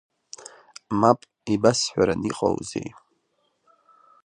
Мап, 0.99 1.19
ибасҳәараны 1.53 2.27
иҟоузеи?! 2.29 2.89